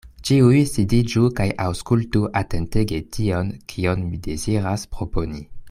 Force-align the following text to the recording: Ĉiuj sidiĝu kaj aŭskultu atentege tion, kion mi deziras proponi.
Ĉiuj 0.27 0.61
sidiĝu 0.69 1.27
kaj 1.39 1.45
aŭskultu 1.65 2.23
atentege 2.43 3.01
tion, 3.19 3.53
kion 3.75 4.05
mi 4.07 4.23
deziras 4.31 4.89
proponi. 4.97 5.45